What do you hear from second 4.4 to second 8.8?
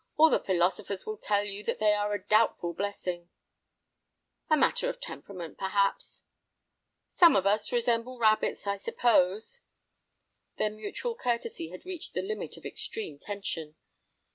"A matter of temperament, perhaps." "Some of us resemble rabbits, I